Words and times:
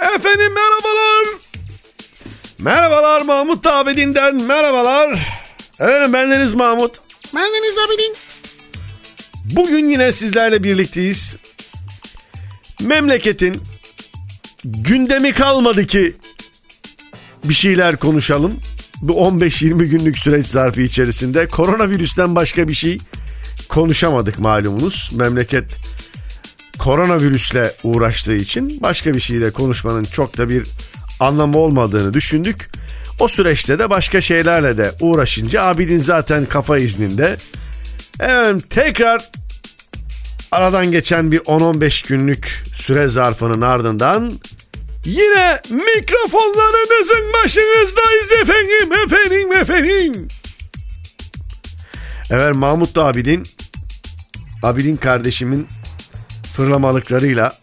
Efendim 0.00 0.52
merhabalar. 0.54 1.26
Merhabalar 2.58 3.20
Mahmut 3.20 3.66
Abidin'den 3.66 4.42
merhabalar. 4.42 5.10
Efendim 5.80 6.12
bendeniz 6.12 6.54
Mahmut. 6.54 7.00
Bendeniz 7.34 7.78
Abidin. 7.78 8.16
Bugün 9.44 9.90
yine 9.90 10.12
sizlerle 10.12 10.62
birlikteyiz. 10.62 11.36
Memleketin 12.80 13.62
gündemi 14.64 15.32
kalmadı 15.32 15.86
ki 15.86 16.16
bir 17.44 17.54
şeyler 17.54 17.96
konuşalım. 17.96 18.60
Bu 19.02 19.12
15-20 19.12 19.84
günlük 19.84 20.18
süreç 20.18 20.46
zarfı 20.46 20.82
içerisinde 20.82 21.48
koronavirüsten 21.48 22.36
başka 22.36 22.68
bir 22.68 22.74
şey 22.74 22.98
konuşamadık 23.68 24.38
malumunuz. 24.38 25.10
Memleket 25.14 25.64
koronavirüsle 26.80 27.72
uğraştığı 27.82 28.36
için 28.36 28.82
başka 28.82 29.14
bir 29.14 29.20
şeyle 29.20 29.50
konuşmanın 29.50 30.04
çok 30.04 30.38
da 30.38 30.48
bir 30.48 30.66
anlamı 31.20 31.58
olmadığını 31.58 32.14
düşündük. 32.14 32.70
O 33.18 33.28
süreçte 33.28 33.78
de 33.78 33.90
başka 33.90 34.20
şeylerle 34.20 34.78
de 34.78 34.92
uğraşınca 35.00 35.62
Abidin 35.62 35.98
zaten 35.98 36.46
kafa 36.46 36.78
izninde. 36.78 37.36
Evet 38.20 38.70
tekrar 38.70 39.30
aradan 40.52 40.90
geçen 40.90 41.32
bir 41.32 41.38
10-15 41.38 42.08
günlük 42.08 42.64
süre 42.74 43.08
zarfının 43.08 43.60
ardından 43.60 44.32
yine 45.04 45.60
mikrofonlarınızın 45.70 47.32
başınızdayız 47.32 48.32
efendim 48.42 48.92
efendim 49.04 49.52
efendim. 49.52 50.28
Evet 52.30 52.54
Mahmut 52.54 52.94
da 52.94 53.06
Abidin 53.06 53.46
Abidin 54.62 54.96
kardeşimin 54.96 55.66
fırlamalıklarıyla 56.52 57.58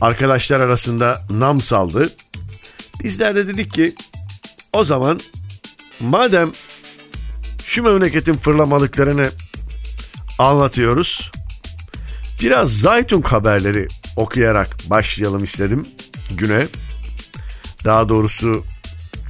arkadaşlar 0.00 0.60
arasında 0.60 1.22
nam 1.30 1.60
saldı. 1.60 2.12
Bizler 3.04 3.36
de 3.36 3.48
dedik 3.48 3.74
ki 3.74 3.94
o 4.72 4.84
zaman 4.84 5.20
madem 6.00 6.52
şu 7.66 7.82
memleketin 7.82 8.34
fırlamalıklarını 8.34 9.30
anlatıyoruz. 10.38 11.32
Biraz 12.40 12.78
Zaytun 12.78 13.22
haberleri 13.22 13.88
okuyarak 14.16 14.76
başlayalım 14.90 15.44
istedim 15.44 15.86
güne. 16.30 16.66
Daha 17.84 18.08
doğrusu 18.08 18.64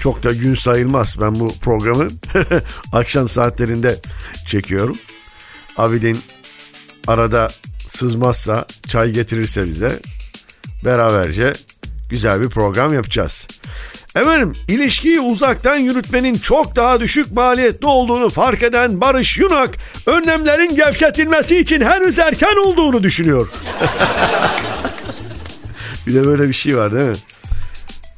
çok 0.00 0.22
da 0.22 0.32
gün 0.32 0.54
sayılmaz. 0.54 1.16
Ben 1.20 1.40
bu 1.40 1.54
programı 1.60 2.10
akşam 2.92 3.28
saatlerinde 3.28 3.98
çekiyorum. 4.46 4.98
Abidin 5.76 6.22
arada 7.06 7.48
sızmazsa 7.90 8.64
çay 8.88 9.10
getirirse 9.10 9.66
bize 9.66 9.98
beraberce 10.84 11.52
güzel 12.08 12.40
bir 12.40 12.48
program 12.48 12.94
yapacağız. 12.94 13.46
Efendim 14.16 14.52
ilişkiyi 14.68 15.20
uzaktan 15.20 15.76
yürütmenin 15.76 16.34
çok 16.34 16.76
daha 16.76 17.00
düşük 17.00 17.32
maliyetli 17.32 17.86
olduğunu 17.86 18.30
fark 18.30 18.62
eden 18.62 19.00
Barış 19.00 19.38
Yunak 19.38 19.78
önlemlerin 20.06 20.76
gevşetilmesi 20.76 21.58
için 21.58 21.80
henüz 21.80 22.18
erken 22.18 22.66
olduğunu 22.66 23.02
düşünüyor. 23.02 23.46
bir 26.06 26.14
de 26.14 26.26
böyle 26.26 26.48
bir 26.48 26.54
şey 26.54 26.76
var 26.76 26.92
değil 26.92 27.08
mi? 27.08 27.16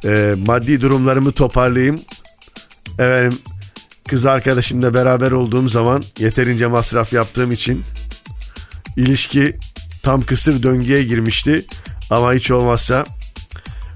Ee, 0.04 0.34
maddi 0.46 0.80
durumlarımı 0.80 1.32
toparlayayım. 1.32 2.00
Efendim 2.94 3.38
kız 4.08 4.26
arkadaşımla 4.26 4.94
beraber 4.94 5.30
olduğum 5.30 5.68
zaman 5.68 6.04
yeterince 6.18 6.66
masraf 6.66 7.12
yaptığım 7.12 7.52
için 7.52 7.82
ilişki 8.96 9.56
tam 10.02 10.22
kısır 10.22 10.62
döngüye 10.62 11.02
girmişti. 11.02 11.64
Ama 12.10 12.34
hiç 12.34 12.50
olmazsa 12.50 13.06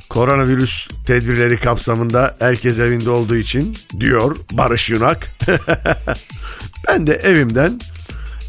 koronavirüs 0.09 0.89
tedbirleri 1.07 1.61
kapsamında 1.61 2.37
herkes 2.39 2.79
evinde 2.79 3.11
olduğu 3.11 3.37
için 3.37 3.77
diyor 4.01 4.37
Barış 4.53 4.91
Yunak. 4.91 5.29
ben 6.89 7.07
de 7.07 7.15
evimden 7.15 7.81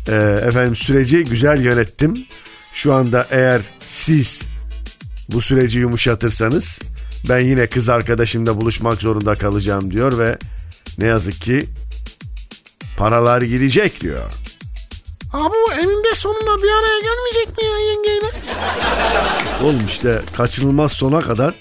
e, 0.08 0.14
efendim 0.48 0.76
süreci 0.76 1.26
güzel 1.26 1.62
yönettim. 1.62 2.26
Şu 2.74 2.94
anda 2.94 3.28
eğer 3.32 3.62
siz 3.88 4.44
bu 5.30 5.42
süreci 5.42 5.80
yumuşatırsanız 5.80 6.80
ben 7.30 7.40
yine 7.40 7.68
kız 7.68 7.90
arkadaşımla 7.90 8.62
buluşmak 8.62 9.02
zorunda 9.02 9.36
kalacağım 9.36 9.92
diyor 9.92 10.20
ve 10.20 10.38
ne 10.98 11.06
yazık 11.06 11.42
ki 11.42 11.66
paralar 12.98 13.42
gidecek 13.42 14.02
diyor. 14.02 14.47
Abi 15.34 15.54
bu 15.68 15.74
eninde 15.74 16.16
sonunda 16.16 16.64
bir 16.64 16.70
araya 16.70 17.00
gelmeyecek 17.00 17.58
mi 17.58 17.64
ya 17.66 17.78
yengeyle? 17.90 18.26
Oğlum 19.64 19.88
işte 19.88 20.22
kaçınılmaz 20.38 20.92
sona 20.92 21.22
kadar 21.22 21.54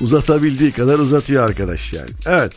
uzatabildiği 0.00 0.72
kadar 0.72 0.98
uzatıyor 0.98 1.48
arkadaş 1.48 1.92
yani. 1.92 2.10
Evet. 2.26 2.52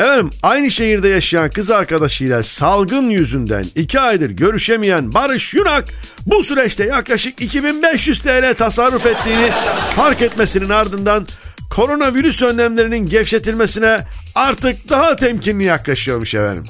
Efendim 0.00 0.30
aynı 0.42 0.70
şehirde 0.70 1.08
yaşayan 1.08 1.50
kız 1.50 1.70
arkadaşıyla 1.70 2.42
salgın 2.42 3.10
yüzünden 3.10 3.64
iki 3.74 4.00
aydır 4.00 4.30
görüşemeyen 4.30 5.14
Barış 5.14 5.54
Yunak 5.54 5.84
bu 6.26 6.42
süreçte 6.44 6.84
yaklaşık 6.84 7.40
2500 7.40 8.20
TL 8.22 8.54
tasarruf 8.58 9.06
ettiğini 9.06 9.50
fark 9.96 10.22
etmesinin 10.22 10.68
ardından 10.68 11.26
koronavirüs 11.70 12.42
önlemlerinin 12.42 13.06
gevşetilmesine 13.06 14.00
artık 14.34 14.88
daha 14.88 15.16
temkinli 15.16 15.64
yaklaşıyormuş 15.64 16.34
efendim. 16.34 16.64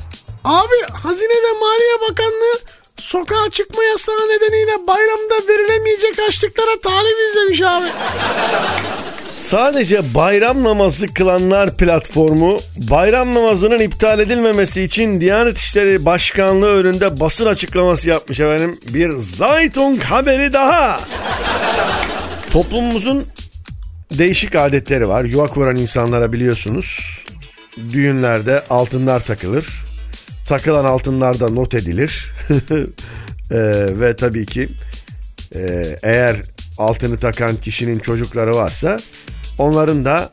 Abi 0.45 0.93
Hazine 1.03 1.29
ve 1.35 1.59
Maliye 1.61 2.11
Bakanlığı 2.11 2.59
sokağa 2.97 3.51
çıkma 3.51 3.85
yasağı 3.85 4.29
nedeniyle 4.29 4.87
bayramda 4.87 5.49
verilemeyecek 5.49 6.19
açlıklara 6.29 6.81
talip 6.83 7.17
izlemiş 7.31 7.63
abi. 7.63 7.87
Sadece 9.35 10.15
bayram 10.15 10.65
namazı 10.65 11.07
kılanlar 11.15 11.77
platformu 11.77 12.61
bayram 12.77 13.35
namazının 13.35 13.79
iptal 13.79 14.21
edilmemesi 14.21 14.83
için 14.83 15.21
Diyanet 15.21 15.59
İşleri 15.59 16.05
Başkanlığı 16.05 16.77
önünde 16.77 17.21
basın 17.21 17.47
açıklaması 17.47 18.09
yapmış 18.09 18.41
efendim. 18.41 18.79
Bir 18.89 19.19
Zaytung 19.19 20.03
haberi 20.03 20.53
daha. 20.53 21.01
Toplumumuzun 22.53 23.27
değişik 24.11 24.57
adetleri 24.57 25.09
var. 25.09 25.25
Yuva 25.25 25.47
kuran 25.47 25.77
insanlara 25.77 26.33
biliyorsunuz. 26.33 27.19
Düğünlerde 27.93 28.65
altınlar 28.71 29.21
takılır. 29.21 29.84
Takılan 30.47 30.85
altınlar 30.85 31.41
da 31.41 31.49
not 31.49 31.75
edilir. 31.75 32.33
ee, 33.51 33.57
ve 34.01 34.17
tabii 34.17 34.47
ki 34.47 34.69
e, 35.55 35.97
eğer 36.03 36.37
altını 36.79 37.19
takan 37.19 37.57
kişinin 37.57 37.99
çocukları 37.99 38.57
varsa 38.57 38.99
onların 39.59 40.05
da 40.05 40.31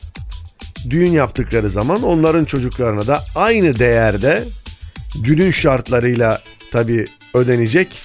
düğün 0.90 1.10
yaptıkları 1.10 1.70
zaman 1.70 2.02
onların 2.02 2.44
çocuklarına 2.44 3.06
da 3.06 3.24
aynı 3.34 3.78
değerde 3.78 4.44
günün 5.22 5.50
şartlarıyla 5.50 6.42
tabi 6.72 7.06
ödenecek 7.34 7.98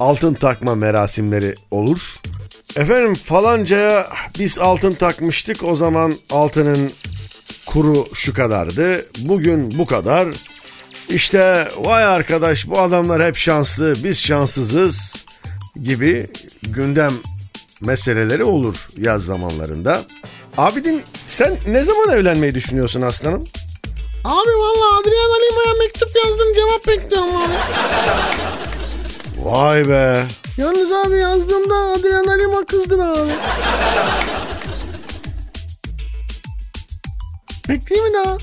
altın 0.00 0.34
takma 0.34 0.74
merasimleri 0.74 1.54
olur. 1.70 1.98
Efendim 2.76 3.14
falancaya 3.14 4.06
biz 4.38 4.58
altın 4.58 4.92
takmıştık 4.92 5.64
o 5.64 5.76
zaman 5.76 6.14
altının 6.30 6.92
kuru 7.66 8.08
şu 8.14 8.34
kadardı 8.34 9.06
bugün 9.18 9.78
bu 9.78 9.86
kadar 9.86 10.28
işte 11.08 11.68
vay 11.78 12.04
arkadaş 12.04 12.66
bu 12.68 12.78
adamlar 12.80 13.22
hep 13.26 13.36
şanslı 13.36 13.94
biz 14.04 14.18
şanssızız 14.18 15.26
gibi 15.82 16.26
gündem 16.62 17.12
meseleleri 17.80 18.44
olur 18.44 18.88
yaz 18.98 19.24
zamanlarında. 19.24 20.00
Abidin 20.58 21.02
sen 21.26 21.58
ne 21.66 21.84
zaman 21.84 22.10
evlenmeyi 22.10 22.54
düşünüyorsun 22.54 23.02
aslanım? 23.02 23.44
Abi 24.24 24.50
valla 24.58 24.98
Adriana 25.00 25.34
Lima'ya 25.34 25.74
mektup 25.78 26.08
yazdım 26.24 26.54
cevap 26.54 26.86
bekliyorum 26.86 27.36
abi. 27.36 27.52
Vay 29.38 29.88
be. 29.88 30.22
Yalnız 30.56 30.92
abi 30.92 31.18
yazdığımda 31.18 31.74
Adriana 31.74 32.32
Lima 32.32 32.64
kızdı 32.66 32.98
be 32.98 33.02
abi. 33.04 33.30
Bekleyeyim 37.68 38.08
mi 38.12 38.14
daha? 38.24 38.38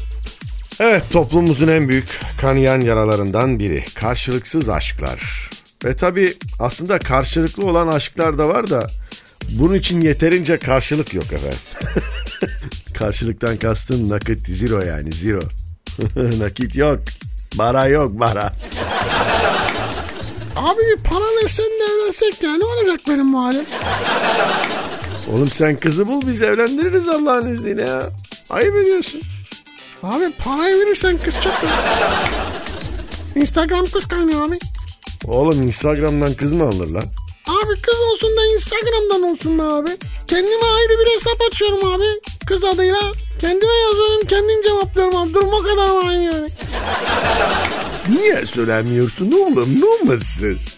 Evet 0.79 1.03
toplumumuzun 1.11 1.67
en 1.67 1.89
büyük 1.89 2.19
kanayan 2.41 2.81
yaralarından 2.81 3.59
biri. 3.59 3.85
Karşılıksız 3.95 4.69
aşklar. 4.69 5.49
Ve 5.85 5.95
tabi 5.95 6.33
aslında 6.59 6.99
karşılıklı 6.99 7.65
olan 7.65 7.87
aşklar 7.87 8.37
da 8.37 8.47
var 8.47 8.69
da 8.69 8.87
bunun 9.49 9.73
için 9.73 10.01
yeterince 10.01 10.57
karşılık 10.57 11.13
yok 11.13 11.25
efendim. 11.25 11.59
Karşılıktan 12.93 13.57
kastım 13.57 14.09
nakit 14.09 14.47
zero 14.47 14.81
yani 14.81 15.11
zero. 15.11 15.41
nakit 16.39 16.75
yok. 16.75 16.99
Para 17.57 17.87
yok 17.87 18.19
para. 18.19 18.41
Abi 20.55 21.03
para 21.03 21.25
versen 21.41 21.65
de 21.65 21.93
evlensek 21.93 22.43
ya 22.43 22.57
ne 22.57 22.65
olacak 22.65 22.99
benim 23.07 23.35
halim? 23.35 23.65
Oğlum 25.33 25.49
sen 25.49 25.75
kızı 25.75 26.07
bul 26.07 26.27
biz 26.27 26.41
evlendiririz 26.41 27.09
Allah'ın 27.09 27.53
izniyle 27.53 27.81
ya. 27.81 28.09
Ayıp 28.49 28.75
ediyorsun. 28.75 29.21
Abi 30.03 30.29
parayı 30.45 30.75
verirsen 30.85 31.17
kız 31.17 31.33
çok 31.43 31.53
Instagram 33.35 33.85
kız 33.85 34.05
kaynıyor 34.05 34.47
abi. 34.47 34.59
Oğlum 35.25 35.61
Instagram'dan 35.61 36.33
kız 36.33 36.53
mı 36.53 36.63
alır 36.63 36.87
lan? 36.87 37.03
Abi 37.47 37.81
kız 37.81 37.99
olsun 38.11 38.29
da 38.37 38.45
Instagram'dan 38.53 39.23
olsun 39.23 39.57
be 39.59 39.63
abi. 39.63 39.89
Kendime 40.27 40.65
ayrı 40.77 40.99
bir 40.99 41.15
hesap 41.15 41.41
açıyorum 41.49 41.87
abi. 41.87 42.05
Kız 42.47 42.63
adıyla. 42.63 42.99
Kendime 43.41 43.71
yazıyorum 43.73 44.27
kendim 44.27 44.61
cevaplıyorum 44.63 45.15
abi. 45.15 45.33
Durum 45.33 45.53
o 45.53 45.61
kadar 45.63 45.89
var 45.89 46.11
yani. 46.11 46.49
Niye 48.09 48.45
söylemiyorsun 48.45 49.31
oğlum? 49.31 49.81
Ne 49.81 49.85
olmazsız? 49.85 50.77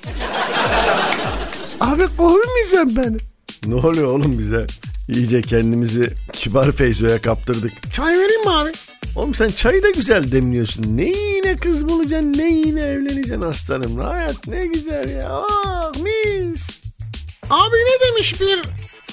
Abi 1.80 2.04
kovmayacağım 2.18 2.96
beni. 2.96 3.18
Ne 3.66 3.76
oluyor 3.76 4.08
oğlum 4.08 4.40
bize? 4.40 4.68
İyice 5.10 5.42
kendimizi 5.42 6.14
kibar 6.34 6.72
Feyzo'ya 6.72 7.22
kaptırdık. 7.22 7.94
Çay 7.94 8.20
vereyim 8.20 8.42
mi 8.44 8.50
abi? 8.50 8.72
Oğlum 9.16 9.36
sen 9.36 9.50
çayı 9.50 9.84
da 9.84 9.90
güzel 9.90 10.32
demliyorsun. 10.32 10.98
Ne 10.98 11.04
yine 11.06 11.56
kız 11.58 11.90
bulacaksın 11.90 12.34
ne 12.38 12.50
yine 12.52 12.82
evleneceksin 12.82 13.42
aslanım. 13.42 14.00
Hayat 14.00 14.48
ne 14.48 14.66
güzel 14.68 15.10
ya. 15.10 15.30
Ah 15.30 15.92
mis. 16.00 16.70
Abi 17.50 17.76
ne 17.76 18.08
demiş 18.12 18.42
bir 18.42 18.60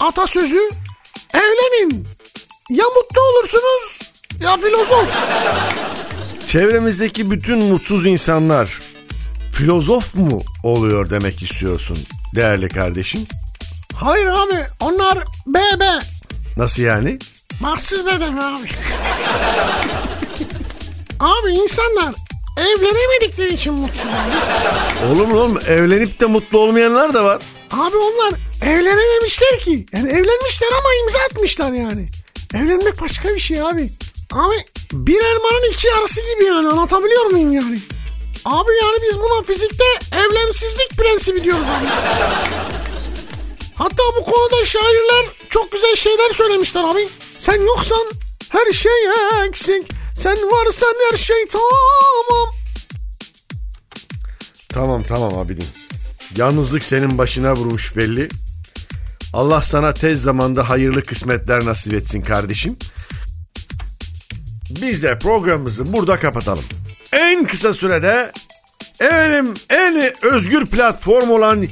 atasözü? 0.00 0.60
Evlenin. 1.34 2.06
Ya 2.70 2.84
mutlu 2.84 3.20
olursunuz 3.20 3.98
ya 4.42 4.56
filozof. 4.56 5.08
Çevremizdeki 6.46 7.30
bütün 7.30 7.58
mutsuz 7.64 8.06
insanlar 8.06 8.80
filozof 9.52 10.14
mu 10.14 10.42
oluyor 10.62 11.10
demek 11.10 11.42
istiyorsun 11.42 11.98
değerli 12.36 12.68
kardeşim? 12.68 13.26
Hayır 13.94 14.26
abi 14.26 14.64
onlar 14.80 15.18
BB. 15.46 15.82
Nasıl 16.56 16.82
yani? 16.82 17.18
Baksız 17.60 18.06
beden 18.06 18.36
abi. 18.36 18.68
abi 21.20 21.50
insanlar 21.52 22.14
evlenemedikleri 22.56 23.54
için 23.54 23.74
mutsuz 23.74 24.06
abi. 24.06 25.12
Olur 25.12 25.26
mu 25.26 25.38
oğlum 25.40 25.58
evlenip 25.68 26.20
de 26.20 26.26
mutlu 26.26 26.58
olmayanlar 26.58 27.14
da 27.14 27.24
var. 27.24 27.42
Abi 27.70 27.96
onlar 27.96 28.34
evlenememişler 28.62 29.58
ki. 29.60 29.86
Yani 29.92 30.08
evlenmişler 30.10 30.68
ama 30.70 30.88
imza 31.04 31.18
atmışlar 31.30 31.72
yani. 31.72 32.06
Evlenmek 32.54 33.00
başka 33.00 33.28
bir 33.34 33.40
şey 33.40 33.62
abi. 33.62 33.90
Abi 34.32 34.54
bir 34.92 35.20
elmanın 35.20 35.72
iki 35.72 35.86
yarısı 35.86 36.20
gibi 36.20 36.44
yani 36.44 36.68
anlatabiliyor 36.68 37.24
muyum 37.24 37.52
yani? 37.52 37.78
Abi 38.44 38.70
yani 38.82 38.98
biz 39.08 39.18
buna 39.18 39.42
fizikte 39.42 39.84
evlemsizlik 40.16 40.90
prensibi 40.90 41.44
diyoruz 41.44 41.66
abi. 41.78 41.86
Hatta 43.74 44.02
bu 44.20 44.24
konuda 44.24 44.64
şairler 44.64 45.26
çok 45.50 45.72
güzel 45.72 45.96
şeyler 45.96 46.30
söylemişler 46.30 46.84
abi. 46.84 47.08
Sen 47.38 47.60
yoksan 47.60 48.06
her 48.48 48.72
şey 48.72 48.92
eksik. 49.48 49.92
Sen 50.16 50.36
varsan 50.36 50.94
her 51.10 51.16
şey 51.16 51.46
tamam. 51.52 52.54
Tamam 54.68 55.02
tamam 55.02 55.38
abidin. 55.38 55.66
Yalnızlık 56.36 56.84
senin 56.84 57.18
başına 57.18 57.56
vurmuş 57.56 57.96
belli. 57.96 58.28
Allah 59.32 59.62
sana 59.62 59.94
tez 59.94 60.22
zamanda 60.22 60.68
hayırlı 60.68 61.04
kısmetler 61.04 61.64
nasip 61.64 61.94
etsin 61.94 62.22
kardeşim. 62.22 62.76
Biz 64.70 65.02
de 65.02 65.18
programımızı 65.18 65.92
burada 65.92 66.20
kapatalım. 66.20 66.64
En 67.12 67.46
kısa 67.46 67.72
sürede 67.72 68.32
efendim 69.00 69.54
en 69.70 70.12
özgür 70.22 70.66
platform 70.66 71.30
olan 71.30 71.66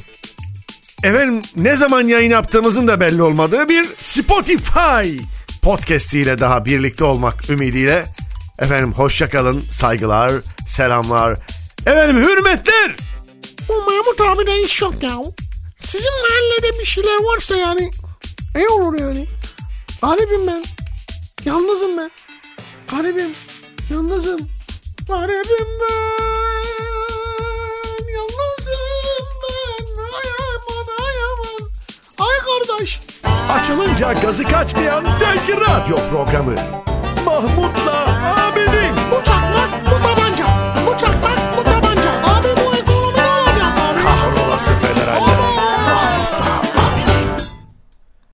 efendim 1.04 1.42
ne 1.56 1.76
zaman 1.76 2.06
yayın 2.06 2.30
yaptığımızın 2.30 2.88
da 2.88 3.00
belli 3.00 3.22
olmadığı 3.22 3.68
bir 3.68 3.86
Spotify 4.00 5.18
podcastiyle 5.66 6.38
daha 6.38 6.64
birlikte 6.64 7.04
olmak 7.04 7.50
ümidiyle 7.50 8.06
efendim 8.58 8.92
hoşçakalın 8.92 9.64
saygılar 9.70 10.32
selamlar 10.68 11.38
efendim 11.86 12.16
hürmetler 12.16 12.96
Bu 13.68 13.72
Mahmut 13.72 14.20
abi 14.20 14.64
iş 14.64 14.82
yok 14.82 15.02
ya. 15.02 15.18
Sizin 15.84 16.10
mahallede 16.10 16.80
bir 16.80 16.84
şeyler 16.84 17.16
varsa 17.16 17.56
yani 17.56 17.90
iyi 18.56 18.68
olur 18.68 19.00
yani. 19.00 19.26
Garibim 20.02 20.46
ben. 20.46 20.64
Yalnızım 21.44 21.98
ben. 21.98 22.10
Garibim. 22.90 23.30
Yalnızım. 23.90 24.40
Garibim 25.08 25.66
ben. 25.80 26.76
Yalnızım 28.14 28.80
ben. 29.42 30.02
Ay 30.02 30.30
aman 30.38 31.04
ay 31.04 31.14
aman. 31.24 31.70
Ay 32.18 32.38
kardeş. 32.38 33.00
Açılınca 33.50 34.12
gazı 34.12 34.44
kaçmayan 34.44 35.04
tek 35.18 35.56
radyo 35.60 35.96
programı. 36.10 36.54
Mahmut'la 37.26 38.04
Abidin. 38.36 39.18
Uçakla 39.20 39.55